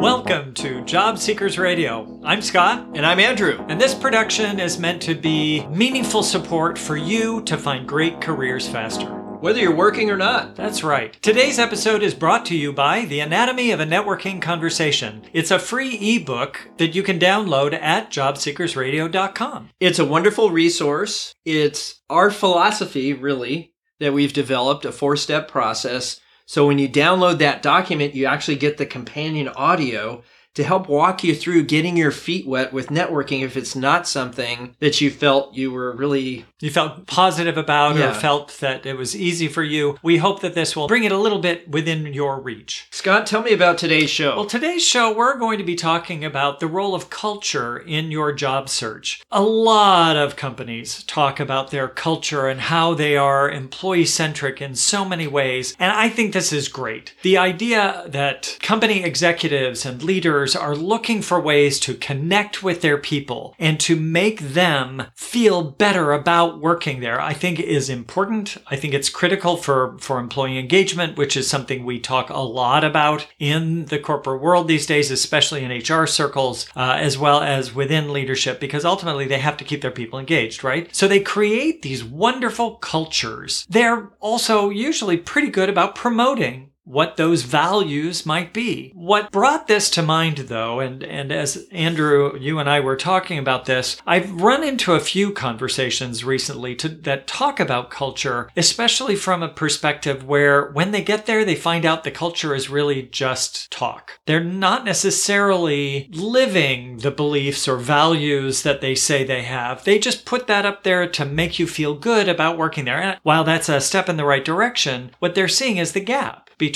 [0.00, 2.20] Welcome to Job Seekers Radio.
[2.22, 2.86] I'm Scott.
[2.94, 3.64] And I'm Andrew.
[3.68, 8.68] And this production is meant to be meaningful support for you to find great careers
[8.68, 9.06] faster.
[9.40, 10.54] Whether you're working or not.
[10.54, 11.16] That's right.
[11.22, 15.22] Today's episode is brought to you by The Anatomy of a Networking Conversation.
[15.32, 19.70] It's a free ebook that you can download at jobseekersradio.com.
[19.80, 21.34] It's a wonderful resource.
[21.46, 27.38] It's our philosophy, really, that we've developed a four step process so when you download
[27.38, 30.22] that document, you actually get the companion audio
[30.56, 34.74] to help walk you through getting your feet wet with networking if it's not something
[34.80, 38.10] that you felt you were really you felt positive about Yeah.
[38.10, 39.98] or felt that it was easy for you.
[40.02, 42.86] We hope that this will bring it a little bit within your reach.
[42.90, 44.34] Scott, tell me about today's show.
[44.36, 48.32] Well, today's show, we're going to be talking about the role of culture in your
[48.32, 49.22] job search.
[49.30, 54.74] A lot of companies talk about their culture and how they are employee centric in
[54.74, 55.76] so many ways.
[55.78, 57.14] And I think this is great.
[57.22, 62.98] The idea that company executives and leaders are looking for ways to connect with their
[62.98, 68.56] people and to make them feel better about working there, I think is important.
[68.68, 72.84] I think it's critical for, for employee engagement, which is something we talk a lot
[72.84, 77.74] about in the corporate world these days, especially in HR circles, uh, as well as
[77.74, 80.94] within leadership, because ultimately they have to keep their people engaged, right?
[80.94, 83.66] So they create these wonderful cultures.
[83.68, 88.92] They're also usually pretty good about promoting what those values might be.
[88.94, 93.38] What brought this to mind though, and, and as Andrew, you and I were talking
[93.38, 99.16] about this, I've run into a few conversations recently to, that talk about culture, especially
[99.16, 103.02] from a perspective where when they get there, they find out the culture is really
[103.02, 104.20] just talk.
[104.26, 109.82] They're not necessarily living the beliefs or values that they say they have.
[109.82, 113.02] They just put that up there to make you feel good about working there.
[113.02, 116.50] And while that's a step in the right direction, what they're seeing is the gap
[116.58, 116.75] between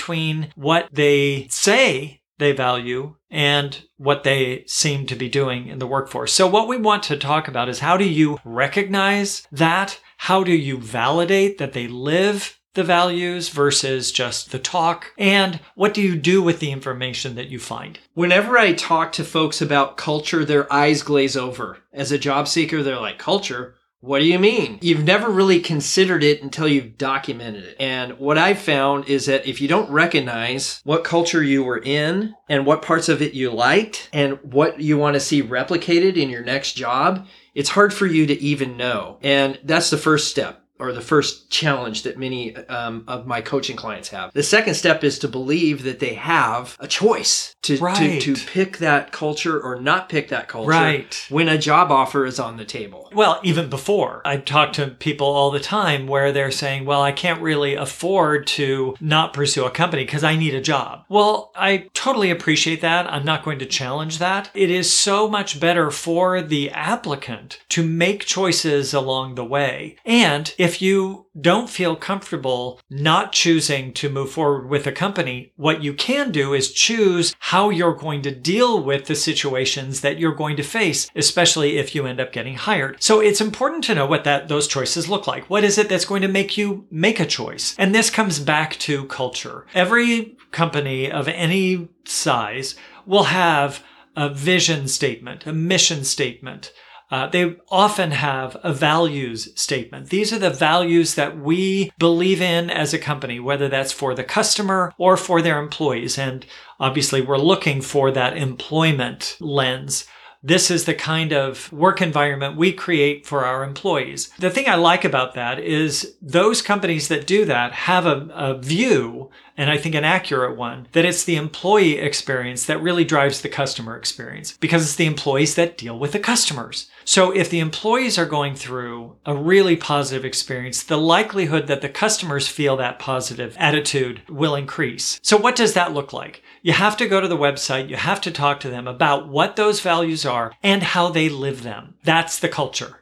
[0.55, 6.33] what they say they value and what they seem to be doing in the workforce.
[6.33, 10.01] So what we want to talk about is how do you recognize that?
[10.17, 15.13] How do you validate that they live the values versus just the talk?
[15.19, 17.99] And what do you do with the information that you find?
[18.15, 21.79] Whenever I talk to folks about culture, their eyes glaze over.
[21.93, 23.77] As a job seeker, they're like, culture?
[24.03, 24.79] What do you mean?
[24.81, 27.77] You've never really considered it until you've documented it.
[27.79, 32.35] And what I've found is that if you don't recognize what culture you were in
[32.49, 36.31] and what parts of it you liked and what you want to see replicated in
[36.31, 39.19] your next job, it's hard for you to even know.
[39.23, 43.77] And that's the first step or the first challenge that many um, of my coaching
[43.77, 44.33] clients have.
[44.33, 48.21] The second step is to believe that they have a choice to, Right.
[48.23, 51.27] to, to pick that culture or not pick that culture Right.
[51.29, 53.11] when a job offer is on the table.
[53.15, 57.13] Well, even before, I talk to people all the time where they're saying, well, I
[57.13, 61.05] can't really afford to not pursue a company because I need a job.
[61.09, 63.13] Well, I totally appreciate that.
[63.13, 64.51] I'm not going to challenge that.
[64.55, 69.97] It is so much better for the applicant to make choices along the way.
[70.05, 75.83] And if you don't feel comfortable not choosing to move forward with a company, what
[75.83, 80.35] you can do is choose how you're going to deal with the situations that you're
[80.35, 83.03] going to face, especially if you end up getting hired.
[83.03, 85.49] So it's important to know what that those choices look like.
[85.49, 87.75] What is it that's going to make you make a choice?
[87.79, 89.67] And this comes back to culture.
[89.75, 92.75] Every company of any size
[93.07, 93.83] will have
[94.17, 96.73] a vision statement, a mission statement.
[97.11, 100.11] Uh, they often have a values statement.
[100.11, 104.25] These are the values that we believe in as a company, whether that's for the
[104.25, 106.17] customer or for their employees.
[106.17, 106.47] And
[106.79, 110.07] obviously, we're looking for that employment lens.
[110.43, 114.31] This is the kind of work environment we create for our employees.
[114.39, 118.59] The thing I like about that is those companies that do that have a, a
[118.59, 123.43] view, and I think an accurate one, that it's the employee experience that really drives
[123.43, 126.89] the customer experience because it's the employees that deal with the customers.
[127.05, 131.91] So if the employees are going through a really positive experience, the likelihood that the
[131.91, 135.21] customers feel that positive attitude will increase.
[135.23, 136.43] So what does that look like?
[136.63, 137.91] You have to go to the website.
[137.91, 141.65] You have to talk to them about what those values are and how they live
[141.65, 141.97] them.
[142.03, 143.00] That's the culture.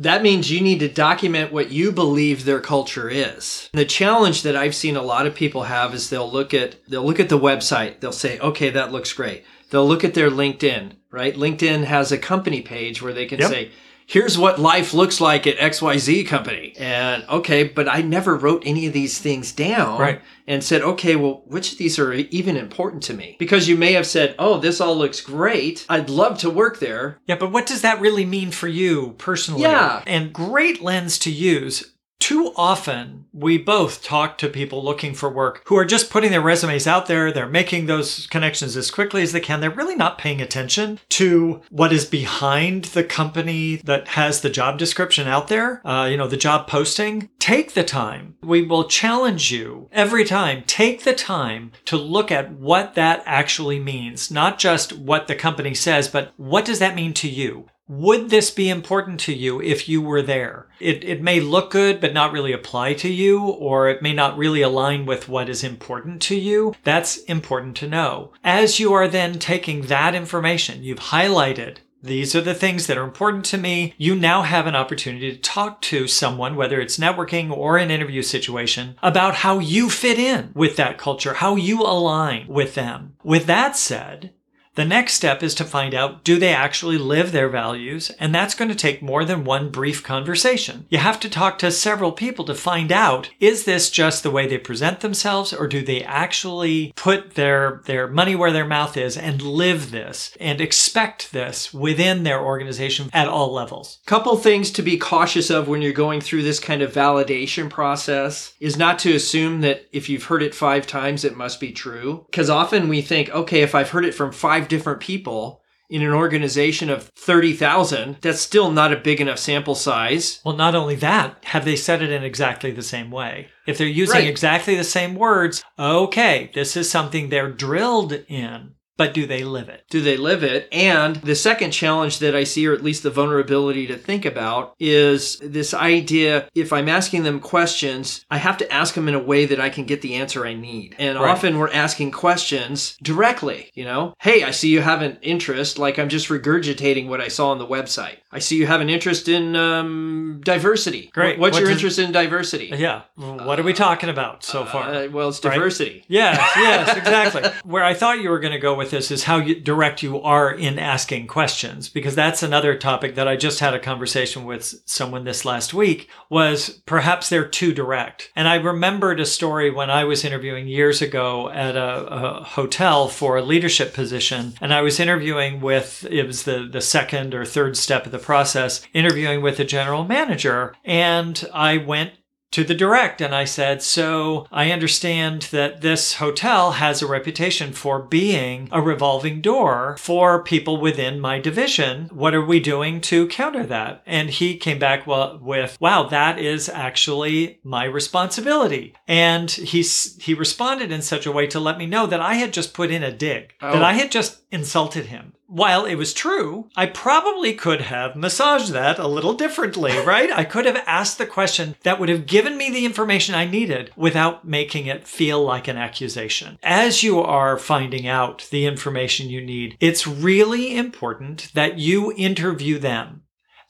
[0.00, 3.68] That means you need to document what you believe their culture is.
[3.74, 7.04] The challenge that I've seen a lot of people have is they'll look at they'll
[7.04, 10.92] look at the website, they'll say, "Okay, that looks great." They'll look at their LinkedIn,
[11.10, 11.36] right?
[11.36, 13.50] LinkedIn has a company page where they can Yep.
[13.50, 13.70] say,
[14.10, 16.74] here's what life looks like at XYZ company.
[16.76, 20.20] And okay, but I never wrote any of these things down Right.
[20.48, 23.36] and said, okay, well, which of these are even important to me?
[23.38, 25.86] Because you may have said, oh, this all looks great.
[25.88, 27.18] I'd love to work there.
[27.26, 29.62] Yeah, but what does that really mean for you personally?
[29.62, 30.02] Yeah.
[30.08, 31.89] And great lens to use
[32.30, 36.40] too often we both talk to people looking for work who are just putting their
[36.40, 37.32] resumes out there.
[37.32, 39.58] They're making those connections as quickly as they can.
[39.58, 44.78] They're really not paying attention to what is behind the company that has the job
[44.78, 47.30] description out there, uh, you know, the job posting.
[47.40, 48.36] Take the time.
[48.44, 50.62] We will challenge you every time.
[50.68, 55.74] Take the time to look at what that actually means, not just what the company
[55.74, 57.66] says, but what does that mean to you?
[57.90, 60.68] Would this be important to you if you were there?
[60.78, 64.38] It, it may look good, but not really apply to you, or it may not
[64.38, 66.76] really align with what is important to you.
[66.84, 68.32] That's important to know.
[68.44, 73.04] As you are then taking that information, you've highlighted these are the things that are
[73.04, 73.92] important to me.
[73.98, 78.22] You now have an opportunity to talk to someone, whether it's networking or an interview
[78.22, 83.16] situation, about how you fit in with that culture, how you align with them.
[83.22, 84.32] With that said,
[84.80, 88.08] the next step is to find out do they actually live their values?
[88.18, 90.86] And that's going to take more than one brief conversation.
[90.88, 94.46] You have to talk to several people to find out is this just the way
[94.46, 99.18] they present themselves or do they actually put their, their money where their mouth is
[99.18, 103.98] and live this and expect this within their organization at all levels?
[104.06, 108.54] Couple things to be cautious of when you're going through this kind of validation process
[108.60, 112.24] is not to assume that if you've heard it five times, it must be true.
[112.30, 116.12] Because often we think, okay, if I've heard it from five different people in an
[116.12, 120.40] organization of 30,000, that's still not a big enough sample size.
[120.44, 123.48] Well, not only that, have they said it in exactly the same way?
[123.66, 124.28] If they're using Right.
[124.28, 129.68] exactly the same words, okay, this is something they're drilled in, but do they live
[129.68, 129.84] it?
[129.90, 130.68] Do they live it?
[130.72, 134.74] And the second challenge that I see, or at least the vulnerability to think about,
[134.78, 139.18] is this idea if I'm asking them questions, I have to ask them in a
[139.32, 140.94] way that I can get the answer I need.
[140.98, 141.30] And Right.
[141.30, 144.12] often we're asking questions directly, you know?
[144.20, 147.58] Hey, I see you have an interest, like I'm just regurgitating what I saw on
[147.58, 148.16] the website.
[148.32, 151.10] I see you have an interest in um, diversity.
[151.12, 151.38] Great.
[151.38, 152.70] What's What your does- interest in diversity?
[152.76, 153.02] Yeah.
[153.16, 154.84] What are we talking about so far?
[154.94, 155.54] Uh, well, it's Right?
[155.54, 156.04] diversity.
[156.08, 157.42] Yes, yes, exactly.
[157.64, 160.20] Where I thought you were going to go with this is how you, direct you
[160.20, 164.74] are in asking questions, because that's another topic that I just had a conversation with
[164.84, 166.08] someone this last week.
[166.28, 171.02] Was perhaps they're too direct, and I remembered a story when I was interviewing years
[171.02, 176.26] ago at a, a hotel for a leadership position, and I was interviewing with it
[176.26, 180.74] was the the second or third step of the process, interviewing with the general manager,
[180.84, 182.12] and I went
[182.52, 187.72] to the direct and I said, So I understand that this hotel has a reputation
[187.72, 192.08] for being a revolving door for people within my division.
[192.12, 194.02] What are we doing to counter that?
[194.06, 198.94] And he came back with, Wow, that is actually my responsibility.
[199.06, 202.52] And he, he responded in such a way to let me know that I had
[202.52, 203.84] just put in a dig, that Oh.
[203.84, 205.32] I had just insulted him.
[205.52, 210.30] While it was true, I probably could have massaged that a little differently, right?
[210.30, 213.90] I could have asked the question that would have given me the information I needed
[213.96, 216.56] without making it feel like an accusation.
[216.62, 222.78] As you are finding out the information you need, it's really important that you interview
[222.78, 223.22] them.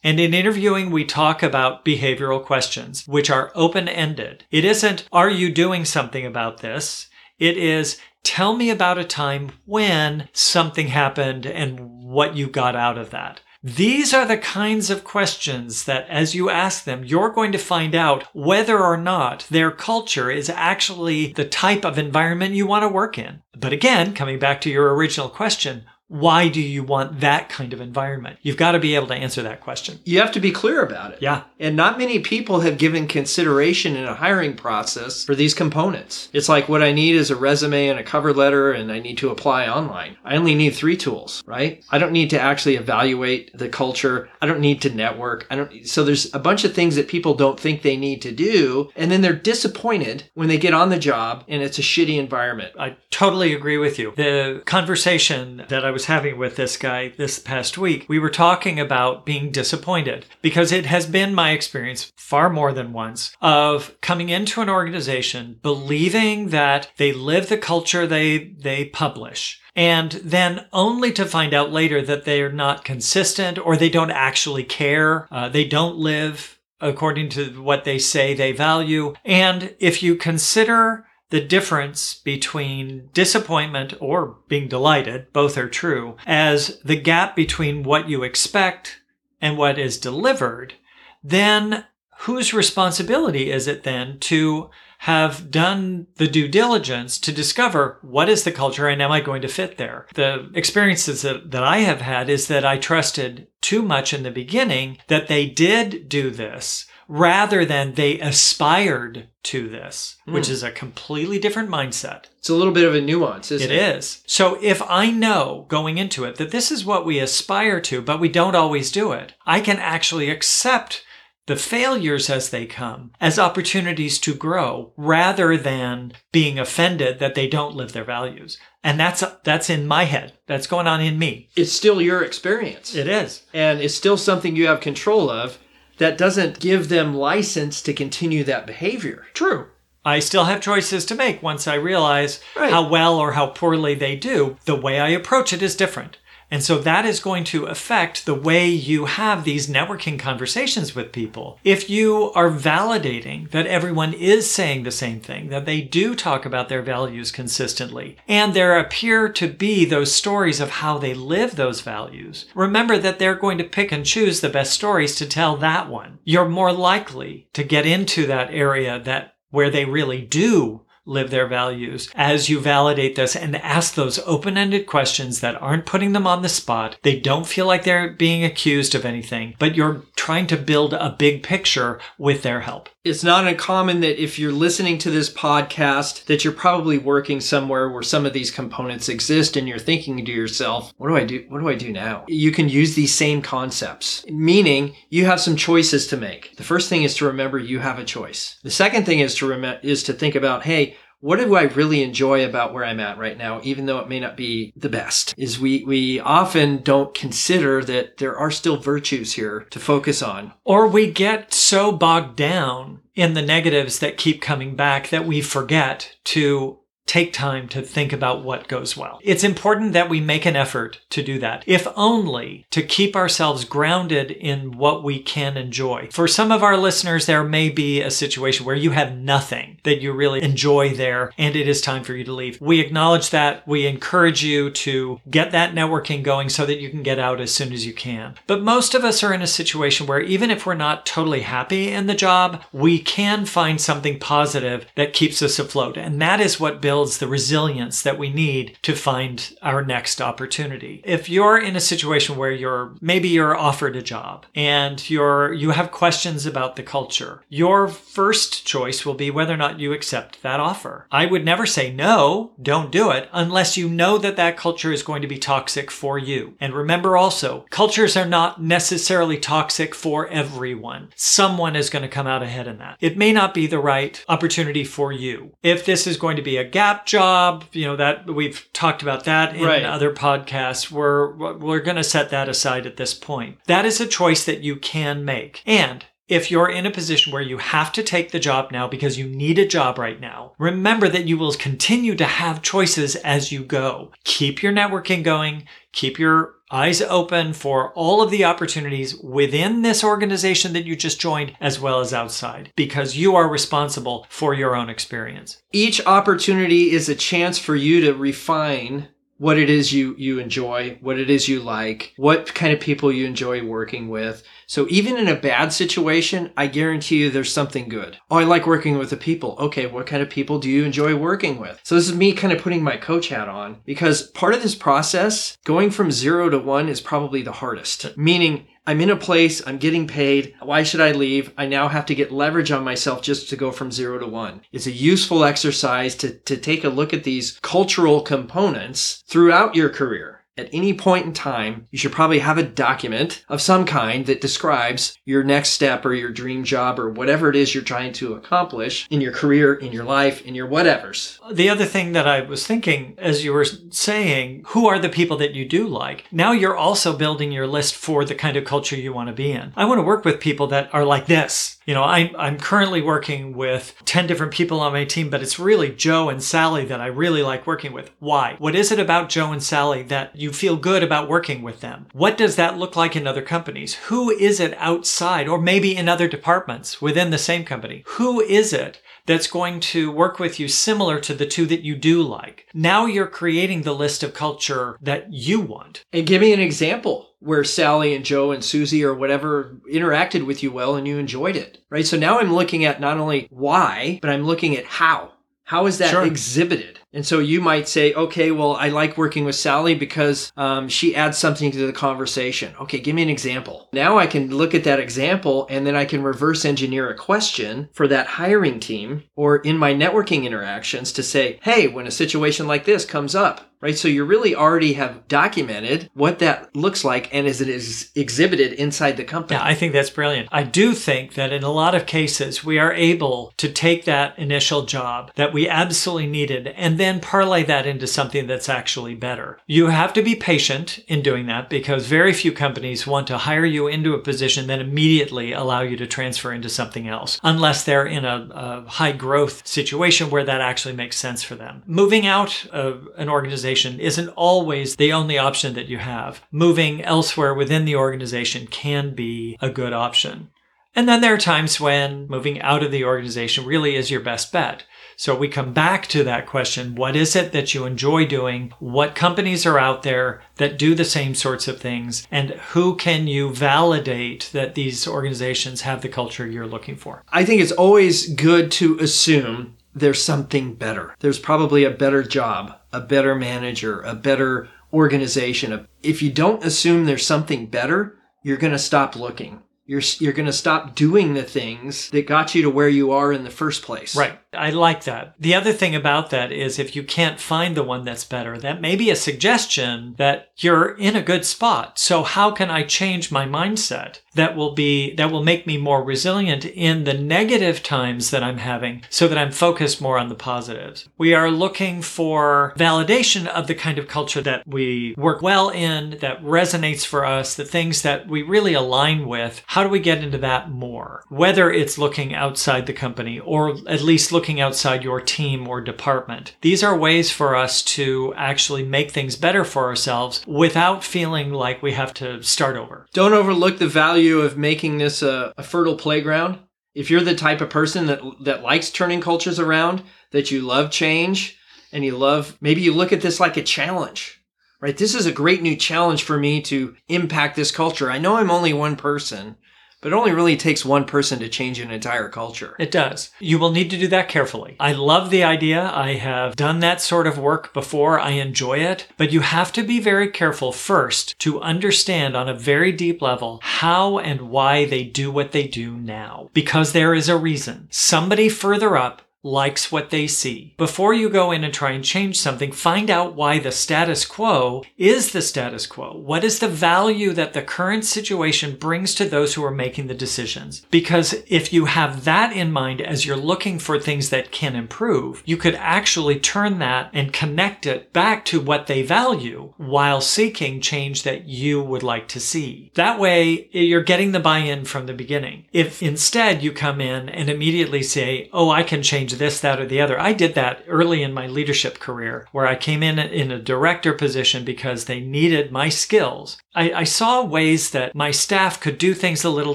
[0.05, 4.45] And in interviewing, we talk about behavioral questions, which are open ended.
[4.51, 7.09] It isn't, are you doing something about this?
[7.41, 12.99] It is, tell me about a time when something happened and what you got out
[12.99, 13.41] of that.
[13.63, 17.95] These are the kinds of questions that, as you ask them, you're going to find
[17.95, 22.89] out whether or not their culture is actually the type of environment you want to
[22.89, 23.43] work in.
[23.55, 27.81] But again, coming back to your original question, why do you want that kind of
[27.81, 28.37] environment?
[28.43, 30.01] You've got to be able to answer that question.
[30.05, 31.23] You have to be clear about it.
[31.23, 31.45] Yeah.
[31.61, 36.29] And not many people have given consideration in a hiring process for these components.
[36.33, 39.19] It's like what I need is a resume and a cover letter, and I need
[39.19, 40.17] to apply online.
[40.25, 41.85] I only need three tools, right?
[41.91, 44.29] I don't need to actually evaluate the culture.
[44.43, 45.47] I don't need to network.
[45.49, 45.87] I don't.
[45.87, 49.13] So there's a bunch of things that people don't think they need to do, and
[49.13, 52.73] then they're disappointed when they get on the job and it's a shitty environment.
[52.79, 54.13] I totally agree with you.
[54.17, 58.79] The conversation that I was having with this guy this past week, we were talking
[58.79, 60.27] about being disappointed.
[60.43, 65.59] Because it has been my experience far more than once of coming into an organization
[65.63, 71.73] believing that they live the culture they they publish and then only to find out
[71.73, 76.61] later that they are not consistent or they don't actually care uh, they don't live
[76.81, 79.15] according to what they say they value.
[79.25, 86.81] And if you consider the difference between disappointment or being delighted, both are true, as
[86.85, 89.01] the gap between what you expect
[89.41, 90.75] and what is delivered,
[91.23, 91.85] then
[92.21, 94.71] whose responsibility is it then to
[95.05, 99.41] have done the due diligence to discover what is the culture and am I going
[99.41, 100.07] to fit there?
[100.15, 104.31] The experiences that, that I have had is that I trusted too much in the
[104.31, 110.53] beginning that they did do this rather than they aspired to this, which Hmm.
[110.53, 112.25] is a completely different mindset.
[112.39, 113.97] It's a little bit of a nuance, isn't It it?
[113.97, 114.23] is.
[114.27, 118.21] So if I know going into it that this is what we aspire to, but
[118.21, 121.03] we don't always do it, I can actually accept
[121.47, 127.49] the failures as they come as opportunities to grow rather than being offended that they
[127.49, 128.57] don't live their values.
[128.85, 130.35] And that's that's in my head.
[130.47, 131.49] That's going on in me.
[131.57, 132.95] It's still your experience.
[132.95, 133.43] It is.
[133.53, 135.59] and it's still something you have control of
[136.01, 139.27] that doesn't give them license to continue that behavior.
[139.35, 139.67] True.
[140.03, 142.73] I still have choices to make once I realize Right.
[142.73, 144.57] how well or how poorly they do.
[144.65, 146.17] The way I approach it is different.
[146.51, 151.13] And so that is going to affect the way you have these networking conversations with
[151.13, 151.59] people.
[151.63, 156.45] If you are validating that everyone is saying the same thing, that they do talk
[156.45, 161.57] about their values consistently, and there appear to be those stories of how they live
[161.57, 165.57] those values, remember that they're going to pick and choose the best stories to tell
[165.57, 166.19] that one.
[166.25, 171.47] You're more likely to get into that area that where they really do live their
[171.47, 176.43] values as you validate this and ask those open-ended questions that aren't putting them on
[176.43, 176.97] the spot.
[177.03, 181.17] They don't feel like they're being accused of anything, but you're trying to build a
[181.19, 182.89] big picture with their help.
[183.03, 187.89] It's not uncommon that if you're listening to this podcast that you're probably working somewhere
[187.89, 191.47] where some of these components exist and you're thinking to yourself, what do I do?
[191.49, 192.27] What do I do now?
[192.29, 196.55] You can use these same concepts, meaning you have some choices to make.
[196.59, 198.59] The first thing is to remember you have a choice.
[198.65, 202.03] The second thing is to rem- is to think about, hey, what do I really
[202.03, 205.35] enjoy about where I'm at right now, even though it may not be the best?
[205.37, 210.53] Is we, we often don't consider that there are still virtues here to focus on.
[210.65, 215.43] Or we get so bogged down in the negatives that keep coming back that we
[215.43, 216.80] forget to
[217.11, 219.19] take time to think about what goes well.
[219.25, 223.65] It's important that we make an effort to do that, if only to keep ourselves
[223.65, 226.09] grounded in what we can enjoy.
[226.13, 230.01] For some of our listeners, there may be a situation where you have nothing that
[230.01, 232.61] you really enjoy there and it is time for you to leave.
[232.61, 233.67] We acknowledge that.
[233.67, 237.53] We encourage you to get that networking going so that you can get out as
[237.53, 238.37] soon as you can.
[238.47, 241.91] But most of us are in a situation where even if we're not totally happy
[241.91, 245.97] in the job, we can find something positive that keeps us afloat.
[245.97, 251.03] And that is what builds the resilience that we need to find our next opportunity.
[251.05, 255.71] If you're in a situation where you're maybe you're offered a job and you're you
[255.71, 260.43] have questions about the culture, your first choice will be whether or not you accept
[260.43, 261.07] that offer.
[261.11, 265.03] I would never say no, don't do it unless you know that that culture is
[265.03, 266.55] going to be toxic for you.
[266.61, 271.11] And remember also, cultures are not necessarily toxic for everyone.
[271.17, 272.97] Someone is going to come out ahead in that.
[273.01, 275.53] It may not be the right opportunity for you.
[275.63, 279.25] If this is going to be a gap job, you know that we've talked about
[279.25, 279.85] that in Right.
[279.85, 280.91] other podcasts.
[280.91, 283.59] We're we're going to set that aside at this point.
[283.67, 285.63] That is a choice that you can make.
[285.67, 289.19] And if you're in a position where you have to take the job now because
[289.19, 293.51] you need a job right now, remember that you will continue to have choices as
[293.51, 294.13] you go.
[294.25, 295.67] Keep your networking going.
[295.93, 301.21] Keep your eyes open for all of the opportunities within this organization that you just
[301.21, 305.63] joined as well as outside because you are responsible for your own experience.
[305.73, 309.09] each opportunity is a chance for you to refine
[309.41, 313.11] what it is you you enjoy, what it is you like, what kind of people
[313.11, 314.43] you enjoy working with.
[314.71, 318.19] So even in a bad situation, I guarantee you there's something good.
[318.31, 319.57] Oh, I like working with the people.
[319.59, 321.81] Okay, what kind of people do you enjoy working with?
[321.83, 324.77] So this is me kind of putting my coach hat on because part of this
[324.77, 328.17] process, going from 0 to 1 is probably the hardest.
[328.17, 330.55] Meaning I'm in a place, I'm getting paid.
[330.63, 331.53] Why should I leave?
[331.59, 334.63] I now have to get leverage on myself just to go from zero to one.
[334.71, 339.91] It's a useful exercise to, to take a look at these cultural components throughout your
[339.91, 340.40] career.
[340.61, 344.43] At any point in time, you should probably have a document of some kind that
[344.43, 348.35] describes your next step or your dream job or whatever it is you're trying to
[348.35, 351.39] accomplish in your career, in your life, in your whatevers.
[351.51, 355.39] The other thing that I was thinking as you were saying, who are the people
[355.39, 356.27] that you do like?
[356.31, 359.53] Now you're also building your list for the kind of culture you want to be
[359.53, 359.73] in.
[359.77, 361.79] I want to work with people that are like this.
[361.87, 365.59] You know, I, I'm currently working with 10 different people on my team, but it's
[365.59, 368.11] really Joe and Sally that I really like working with.
[368.19, 368.57] Why?
[368.59, 372.07] What is it about Joe and Sally that you feel good about working with them?
[372.13, 373.95] What does that look like in other companies?
[373.95, 378.05] Who is it outside or maybe in other departments within the same company?
[378.07, 381.95] Who is it that's going to work with you similar to the two that you
[381.95, 382.67] do like.
[382.75, 386.05] Now you're creating the list of culture that you want.
[386.13, 390.63] And give me an example where Sally and Joe and Susie or whatever interacted with
[390.63, 392.07] you well and you enjoyed it, right?
[392.07, 395.33] So now I'm looking at not only why, but I'm looking at how.
[395.71, 396.25] How is that Sure.
[396.25, 396.99] exhibited?
[397.13, 401.15] And so you might say, okay, well, I like working with Sally because um, she
[401.15, 402.75] adds something to the conversation.
[402.81, 403.89] Okay, give me an example.
[403.93, 407.89] Now I can look at that example and then I can reverse engineer a question
[407.93, 412.67] for that hiring team or in my networking interactions to say, hey, when a situation
[412.67, 413.97] like this comes up, right?
[413.97, 418.73] So you really already have documented what that looks like and as it is exhibited
[418.75, 419.59] inside the company.
[419.59, 420.49] Yeah, I think that's brilliant.
[420.53, 424.39] I do think that in a lot of cases, we are able to take that
[424.39, 429.59] initial job that we absolutely needed and then parlay that into something that's actually better.
[429.67, 433.65] You have to be patient in doing that because very few companies want to hire
[433.65, 438.07] you into a position then immediately allow you to transfer into something else, unless they're
[438.07, 441.83] in a, a high growth situation where that actually makes sense for them.
[441.87, 446.43] Moving out of an organization isn't always the only option that you have.
[446.51, 450.51] Moving elsewhere within the organization can be a good option.
[450.95, 454.53] And then there are times when moving out of the organization really is your best
[454.53, 454.85] bet.
[455.17, 456.95] So we come back to that question.
[456.95, 458.73] What is it that you enjoy doing?
[458.79, 462.27] What companies are out there that do the same sorts of things?
[462.31, 467.23] And who can you validate that these organizations have the culture you're looking for?
[467.31, 471.15] I think it's always good to assume there's something better.
[471.21, 475.87] There's probably a better job, a better manager, a better organization.
[476.03, 480.47] If you don't assume there's something better, you're going to stop looking you're you're going
[480.47, 483.83] to stop doing the things that got you to where you are in the first
[483.83, 484.15] place.
[484.15, 484.39] Right.
[484.53, 485.35] I like that.
[485.41, 488.81] The other thing about that is if you can't find the one that's better, that
[488.81, 491.99] may be a suggestion that you're in a good spot.
[491.99, 496.03] So how can I change my mindset that will be that will make me more
[496.03, 500.35] resilient in the negative times that I'm having so that I'm focused more on the
[500.35, 501.09] positives.
[501.19, 506.19] We are looking for validation of the kind of culture that we work well in,
[506.21, 509.63] that resonates for us, the things that we really align with.
[509.67, 511.25] How do we get into that more?
[511.29, 516.55] Whether it's looking outside the company or at least looking outside your team or department.
[516.61, 521.83] These are ways for us to actually make things better for ourselves without feeling like
[521.83, 523.07] we have to start over.
[523.13, 526.59] Don't overlook the value of making this a, a fertile playground.
[526.95, 530.91] If you're the type of person that that likes turning cultures around, that you love
[530.91, 531.59] change,
[531.93, 534.41] and you love maybe you look at this like a challenge
[534.81, 534.97] right?
[534.97, 538.11] This is a great new challenge for me to impact this culture.
[538.11, 539.57] I know I'm only one person,
[540.01, 542.75] but it only really takes one person to change an entire culture.
[542.79, 543.31] It does.
[543.39, 544.77] You will need to do that carefully.
[544.81, 545.91] I love the idea.
[545.95, 548.19] I have done that sort of work before.
[548.19, 549.09] I enjoy it.
[549.17, 553.61] But you have to be very careful first to understand on a very deep level
[553.63, 556.51] how and why they do what they do now.
[556.53, 557.89] Because there is a reason.
[557.91, 560.75] Somebody further up likes what they see.
[560.77, 564.85] Before you go in and try and change something, find out why the status quo
[564.99, 566.17] is the status quo.
[566.17, 570.15] What is the value that the current situation brings to those who are making the
[570.15, 570.87] decisions?
[570.91, 575.43] Because if you have that in mind as you're looking for things that can improve,
[575.47, 580.81] you could actually turn that and connect it back to what they value while seeking
[580.81, 582.91] change that you would like to see.
[582.95, 585.67] That way, you're getting the buy-in from the beginning.
[585.73, 589.87] If instead you come in and immediately say, oh, I can change this, that, or
[589.87, 590.19] the other.
[590.19, 594.13] I did that early in my leadership career where I came in in a director
[594.13, 596.59] position because they needed my skills.
[596.75, 599.75] I, I, saw ways that my staff could do things a little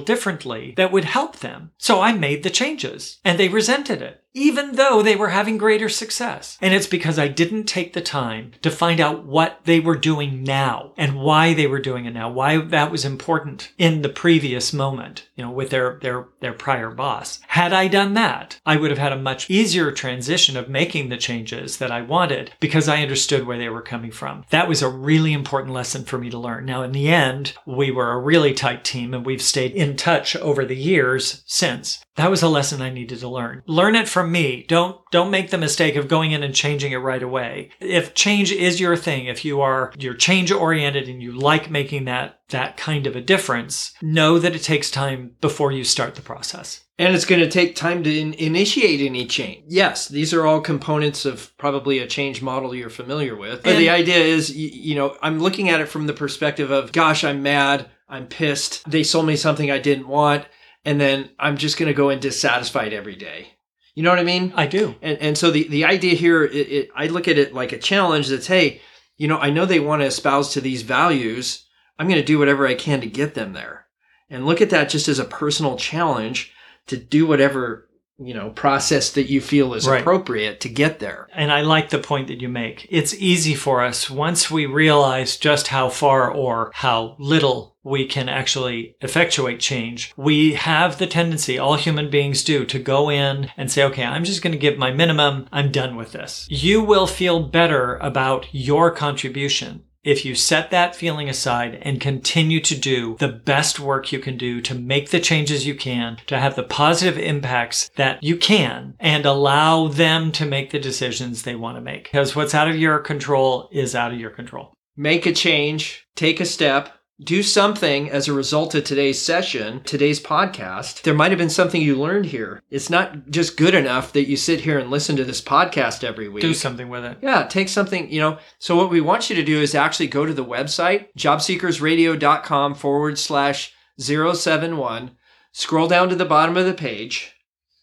[0.00, 1.72] differently that would help them.
[1.76, 5.88] So I made the changes and they resented it even though they were having greater
[5.88, 6.58] success.
[6.60, 10.42] And it's because I didn't take the time to find out what they were doing
[10.42, 14.74] now and why they were doing it now, why that was important in the previous
[14.74, 17.40] moment, you know, with their, their, their prior boss.
[17.48, 21.16] Had I done that, I would have had a much easier transition of making the
[21.16, 24.44] changes that I wanted because I understood where they were coming from.
[24.50, 26.66] That was a really important lesson for me to learn.
[26.66, 30.34] Now, in the end, we were a really tight team and we've stayed in touch
[30.36, 32.02] over the years since.
[32.14, 33.62] That was a lesson I needed to learn.
[33.66, 34.64] Learn it from me.
[34.66, 37.70] Don't don't make the mistake of going in and changing it right away.
[37.78, 42.06] If change is your thing, if you are you're change oriented and you like making
[42.06, 46.22] that that kind of a difference, know that it takes time before you start the
[46.22, 46.85] process.
[46.98, 49.64] And it's going to take time to in- initiate any change.
[49.68, 53.62] Yes, these are all components of probably a change model you're familiar with.
[53.62, 56.70] But and the idea is, you, you know, I'm looking at it from the perspective
[56.70, 57.90] of, gosh, I'm mad.
[58.08, 58.88] I'm pissed.
[58.90, 60.46] They sold me something I didn't want
[60.86, 63.48] and then I'm just going to go in dissatisfied every day.
[63.94, 64.52] You know what I mean?
[64.54, 64.94] I do.
[65.02, 67.78] And and so the the idea here, it, it, I look at it like a
[67.78, 68.28] challenge.
[68.28, 68.80] That's hey,
[69.16, 71.66] you know, I know they want to espouse to these values.
[71.98, 73.86] I'm going to do whatever I can to get them there,
[74.30, 76.52] and look at that just as a personal challenge
[76.86, 77.86] to do whatever
[78.18, 80.00] you know process that you feel is right.
[80.00, 81.28] appropriate to get there.
[81.34, 82.86] And I like the point that you make.
[82.90, 88.28] It's easy for us once we realize just how far or how little we can
[88.28, 90.12] actually effectuate change.
[90.16, 94.24] We have the tendency, all human beings do, to go in and say, okay, I'm
[94.24, 95.46] just going to give my minimum.
[95.52, 96.48] I'm done with this.
[96.50, 102.60] You will feel better about your contribution if you set that feeling aside and continue
[102.60, 106.38] to do the best work you can do to make the changes you can, to
[106.38, 111.56] have the positive impacts that you can, and allow them to make the decisions they
[111.56, 112.04] want to make.
[112.04, 114.72] Because what's out of your control is out of your control.
[114.96, 120.20] Make a change, take a step, do something as a result of today's session, today's
[120.20, 121.00] podcast.
[121.02, 122.62] There might have been something you learned here.
[122.70, 126.28] It's not just good enough that you sit here and listen to this podcast every
[126.28, 126.42] week.
[126.42, 127.18] Do something with it.
[127.22, 128.38] Yeah, take something, you know.
[128.58, 133.18] So, what we want you to do is actually go to the website, jobseekersradio.com forward
[133.18, 135.12] slash 071,
[135.52, 137.34] scroll down to the bottom of the page,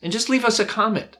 [0.01, 1.17] and just leave us a comment.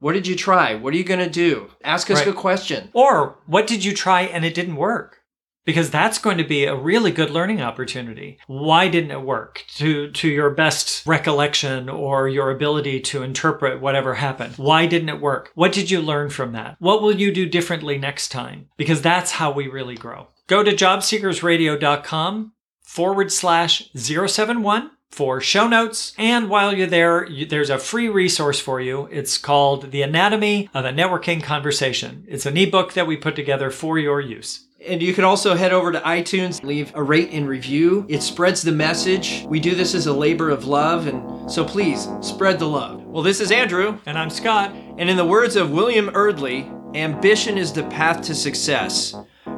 [0.00, 0.74] What did you try?
[0.74, 1.70] What are you going to do?
[1.84, 2.28] Ask us Right.
[2.28, 2.90] a question.
[2.92, 5.20] Or what did you try and it didn't work?
[5.64, 8.38] Because that's going to be a really good learning opportunity.
[8.46, 9.64] Why didn't it work?
[9.76, 14.54] To to your best recollection or your ability to interpret whatever happened.
[14.56, 15.50] Why didn't it work?
[15.54, 16.76] What did you learn from that?
[16.78, 18.68] What will you do differently next time?
[18.76, 20.28] Because that's how we really grow.
[20.46, 26.12] Go to jobseekersradio.com forward slash 071 for show notes.
[26.18, 29.08] And while you're there, you, there's a free resource for you.
[29.10, 32.24] It's called The Anatomy of a Networking Conversation.
[32.28, 34.66] It's an ebook that we put together for your use.
[34.86, 38.04] And you can also head over to iTunes, leave a rate and review.
[38.08, 39.44] It spreads the message.
[39.48, 43.02] We do this as a labor of love, and so please spread the love.
[43.04, 44.72] Well, this is Andrew, And I'm Scott.
[44.98, 49.14] and in the words of William Eardley, ambition is the path to success.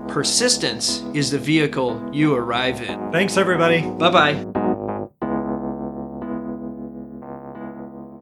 [0.08, 3.10] Persistence is the vehicle you arrive in.
[3.12, 3.80] Thanks, everybody.
[3.82, 4.65] Bye bye.